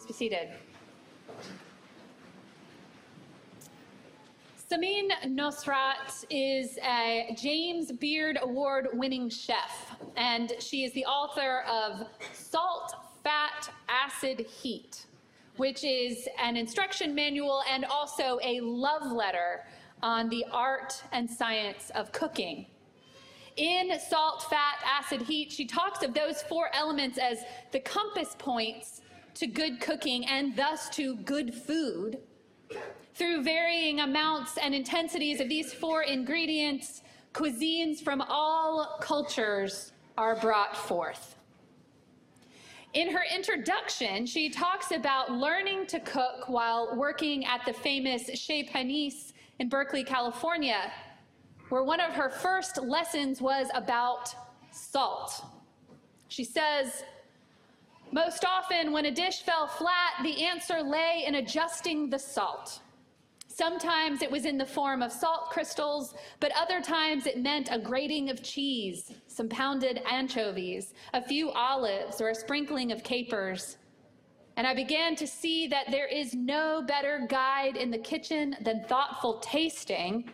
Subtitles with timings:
[0.00, 0.48] Please be seated.
[4.70, 12.06] Samin Nosrat is a James Beard Award winning chef, and she is the author of
[12.32, 15.04] Salt, Fat, Acid, Heat,
[15.58, 19.66] which is an instruction manual and also a love letter
[20.02, 22.64] on the art and science of cooking.
[23.58, 27.40] In Salt, Fat, Acid, Heat, she talks of those four elements as
[27.72, 29.02] the compass points
[29.34, 32.18] to good cooking and thus to good food.
[33.14, 37.02] Through varying amounts and intensities of these four ingredients,
[37.34, 41.36] cuisines from all cultures are brought forth.
[42.92, 48.64] In her introduction, she talks about learning to cook while working at the famous Chez
[48.64, 50.90] Panisse in Berkeley, California,
[51.68, 54.34] where one of her first lessons was about
[54.72, 55.44] salt.
[56.26, 57.04] She says,
[58.12, 62.80] most often, when a dish fell flat, the answer lay in adjusting the salt.
[63.46, 67.78] Sometimes it was in the form of salt crystals, but other times it meant a
[67.78, 73.76] grating of cheese, some pounded anchovies, a few olives, or a sprinkling of capers.
[74.56, 78.84] And I began to see that there is no better guide in the kitchen than
[78.84, 80.32] thoughtful tasting,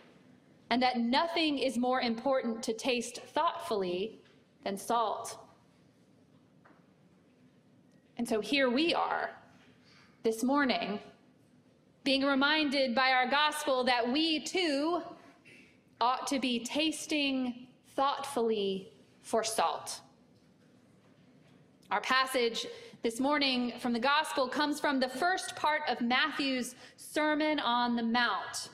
[0.69, 4.19] and that nothing is more important to taste thoughtfully
[4.63, 5.37] than salt.
[8.17, 9.29] And so here we are
[10.23, 10.99] this morning,
[12.03, 15.03] being reminded by our gospel that we too
[16.01, 20.01] ought to be tasting thoughtfully for salt.
[21.91, 22.65] Our passage
[23.03, 28.03] this morning from the gospel comes from the first part of Matthew's Sermon on the
[28.03, 28.69] Mount.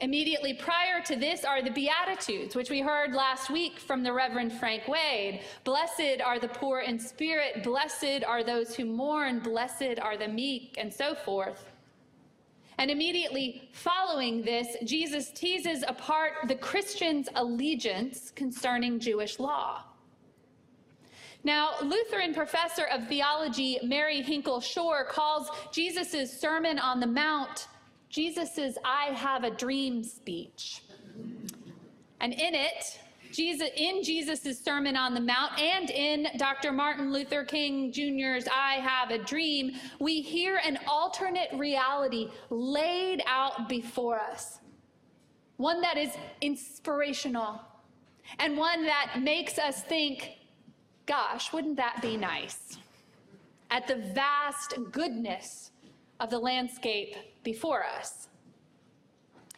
[0.00, 4.52] Immediately prior to this are the Beatitudes, which we heard last week from the Reverend
[4.52, 5.42] Frank Wade.
[5.62, 10.74] Blessed are the poor in spirit, blessed are those who mourn, blessed are the meek,
[10.78, 11.70] and so forth.
[12.78, 19.84] And immediately following this, Jesus teases apart the Christian's allegiance concerning Jewish law.
[21.44, 27.68] Now, Lutheran professor of theology Mary Hinkle Shore calls Jesus' Sermon on the Mount
[28.14, 30.84] Jesus' I have a dream speech.
[32.20, 33.00] And in it,
[33.32, 36.70] Jesus, in Jesus' Sermon on the Mount and in Dr.
[36.70, 43.68] Martin Luther King Jr.'s I Have a Dream, we hear an alternate reality laid out
[43.68, 44.60] before us.
[45.56, 46.10] One that is
[46.40, 47.60] inspirational
[48.38, 50.36] and one that makes us think,
[51.06, 52.78] gosh, wouldn't that be nice?
[53.72, 55.72] At the vast goodness
[56.20, 58.28] of the landscape before us.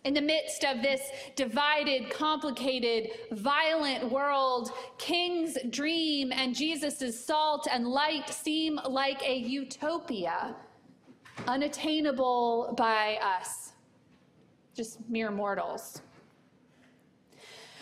[0.04, 1.00] In the midst of this
[1.34, 10.54] divided, complicated, violent world, King's dream and Jesus' salt and light seem like a utopia,
[11.48, 13.72] unattainable by us,
[14.76, 16.02] just mere mortals.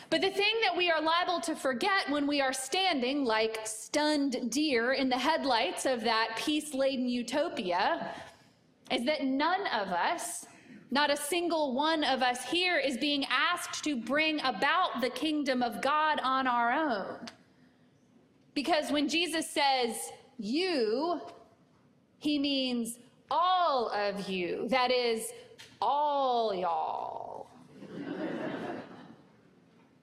[0.09, 4.51] But the thing that we are liable to forget when we are standing like stunned
[4.51, 8.15] deer in the headlights of that peace laden utopia
[8.91, 10.47] is that none of us,
[10.91, 15.62] not a single one of us here, is being asked to bring about the kingdom
[15.62, 17.19] of God on our own.
[18.55, 19.97] Because when Jesus says
[20.39, 21.21] you,
[22.19, 22.99] he means
[23.31, 24.69] all of you.
[24.69, 25.33] That is,
[25.81, 27.47] all y'all.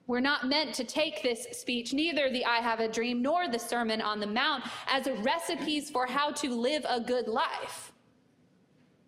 [0.06, 3.58] We're not meant to take this speech, neither the I Have a Dream nor the
[3.58, 7.91] Sermon on the Mount, as recipes for how to live a good life.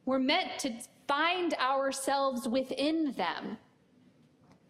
[0.06, 0.72] We're meant to
[1.08, 3.58] find ourselves within them,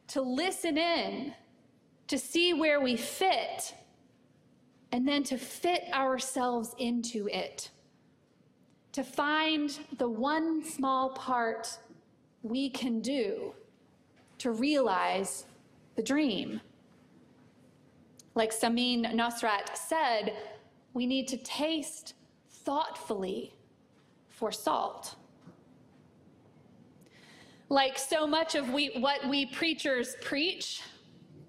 [0.08, 1.34] to listen in,
[2.08, 3.74] to see where we fit,
[4.92, 7.70] and then to fit ourselves into it,
[8.92, 11.78] to find the one small part
[12.42, 13.54] we can do
[14.38, 15.46] to realize
[15.96, 16.60] the dream.
[18.34, 20.34] Like Samin Nosrat said,
[20.92, 22.14] we need to taste
[22.50, 23.54] thoughtfully
[24.28, 25.16] for salt.
[27.68, 30.82] Like so much of we, what we preachers preach,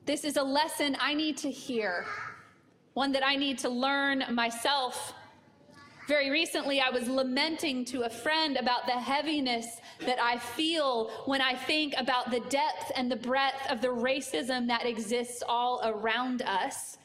[0.05, 2.05] this is a lesson I need to hear,
[2.93, 5.13] one that I need to learn myself.
[6.07, 11.41] Very recently, I was lamenting to a friend about the heaviness that I feel when
[11.41, 16.43] I think about the depth and the breadth of the racism that exists all around
[16.43, 16.97] us.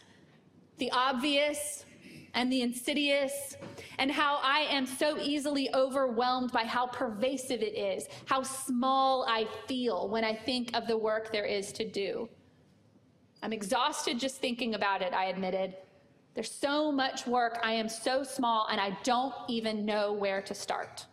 [0.76, 1.86] The obvious,
[2.34, 3.56] and the insidious,
[3.98, 9.46] and how I am so easily overwhelmed by how pervasive it is, how small I
[9.66, 12.28] feel when I think of the work there is to do.
[13.42, 15.74] I'm exhausted just thinking about it, I admitted.
[16.34, 17.58] There's so much work.
[17.62, 21.06] I am so small, and I don't even know where to start.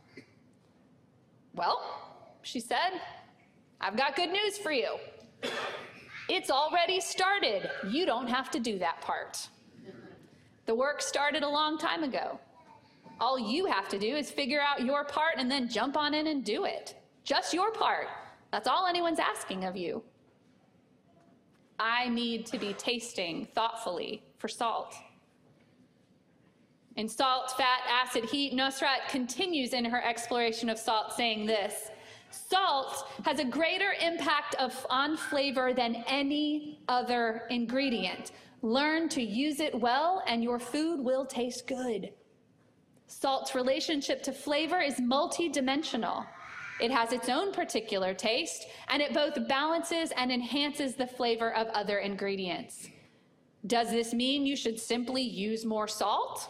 [1.55, 1.81] Well,
[2.43, 3.01] she said,
[3.81, 4.97] I've got good news for you.
[6.29, 7.69] It's already started.
[7.89, 9.47] You don't have to do that part.
[10.67, 12.39] The work started a long time ago.
[13.19, 16.27] All you have to do is figure out your part and then jump on in
[16.27, 16.95] and do it.
[17.23, 18.07] Just your part.
[18.51, 20.03] That's all anyone's asking of you.
[21.79, 24.93] I need to be tasting thoughtfully for salt.
[26.97, 31.91] In Salt, Fat, Acid, Heat, Nosrat continues in her exploration of salt, saying this
[32.31, 38.31] Salt has a greater impact of, on flavor than any other ingredient.
[38.61, 42.11] Learn to use it well, and your food will taste good.
[43.07, 46.25] Salt's relationship to flavor is multidimensional.
[46.79, 51.67] It has its own particular taste, and it both balances and enhances the flavor of
[51.67, 52.87] other ingredients.
[53.65, 56.49] Does this mean you should simply use more salt?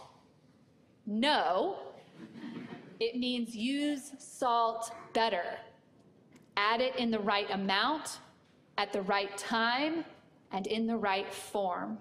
[1.06, 1.77] No.
[3.00, 5.45] It means use salt better.
[6.57, 8.19] Add it in the right amount,
[8.77, 10.03] at the right time,
[10.51, 11.97] and in the right form.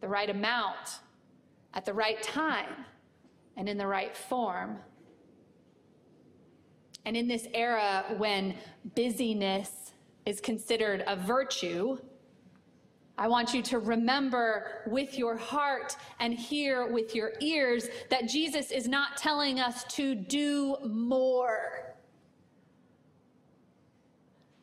[0.00, 1.00] The right amount,
[1.74, 2.84] at the right time,
[3.56, 4.78] and in the right form.
[7.04, 8.56] And in this era when
[8.94, 9.92] busyness
[10.26, 11.98] is considered a virtue,
[13.18, 18.70] I want you to remember with your heart and hear with your ears that Jesus
[18.70, 21.85] is not telling us to do more.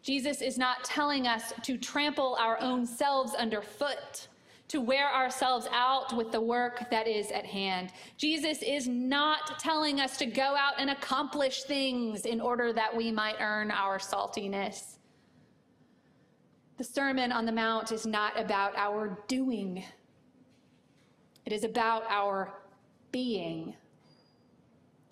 [0.03, 4.27] Jesus is not telling us to trample our own selves underfoot
[4.67, 7.91] to wear ourselves out with the work that is at hand.
[8.17, 13.11] Jesus is not telling us to go out and accomplish things in order that we
[13.11, 14.97] might earn our saltiness.
[16.77, 19.83] The Sermon on the Mount is not about our doing,
[21.45, 22.53] it is about our
[23.11, 23.75] being.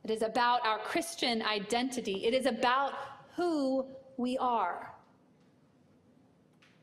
[0.04, 2.26] It is about our Christian identity.
[2.26, 2.94] It is about
[3.36, 3.86] who
[4.22, 4.94] we are.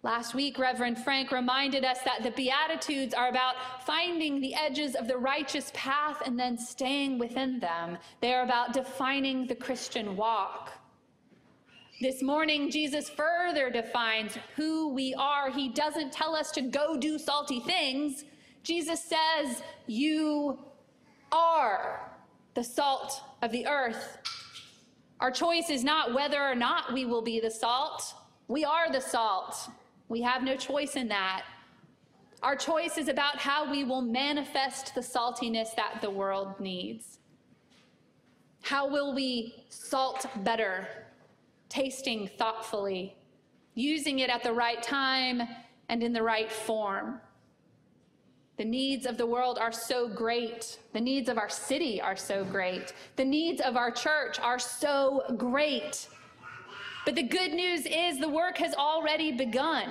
[0.03, 3.55] Last week, Reverend Frank reminded us that the Beatitudes are about
[3.85, 7.99] finding the edges of the righteous path and then staying within them.
[8.21, 10.73] They are about defining the Christian walk.
[12.01, 15.51] This morning, Jesus further defines who we are.
[15.51, 18.25] He doesn't tell us to go do salty things.
[18.63, 20.61] Jesus says, You
[21.33, 22.13] are
[22.55, 24.19] the salt of the earth.
[25.21, 28.15] Our choice is not whether or not we will be the salt.
[28.47, 29.69] We are the salt.
[30.09, 31.45] We have no choice in that.
[32.43, 37.19] Our choice is about how we will manifest the saltiness that the world needs.
[38.63, 40.87] How will we salt better,
[41.69, 43.17] tasting thoughtfully,
[43.75, 45.43] using it at the right time
[45.89, 47.21] and in the right form?
[48.59, 50.79] The needs of the world are so great.
[50.93, 52.93] The needs of our city are so great.
[53.17, 56.09] The needs of our church are so great.
[57.05, 59.89] But the good news is the work has already begun.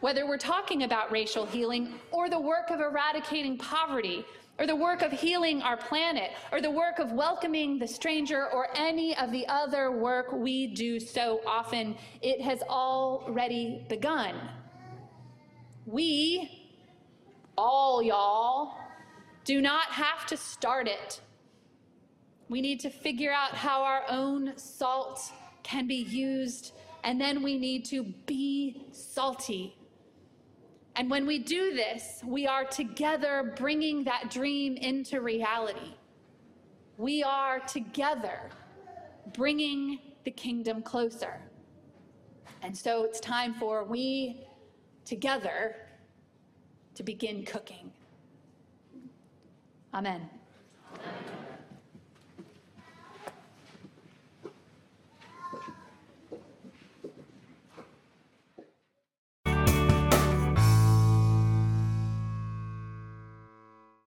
[0.00, 4.24] Whether we're talking about racial healing or the work of eradicating poverty
[4.58, 8.68] or the work of healing our planet, or the work of welcoming the stranger, or
[8.76, 14.34] any of the other work we do so often, it has already begun.
[15.86, 16.61] We,
[17.56, 18.74] all y'all,
[19.44, 21.20] do not have to start it.
[22.48, 25.32] We need to figure out how our own salt
[25.62, 26.72] can be used,
[27.04, 29.76] and then we need to be salty.
[30.96, 35.94] And when we do this, we are together bringing that dream into reality.
[36.98, 38.50] We are together
[39.34, 41.40] bringing the kingdom closer.
[42.60, 44.46] And so it's time for we
[45.04, 45.76] together
[46.94, 47.92] to begin cooking.
[49.94, 50.28] Amen.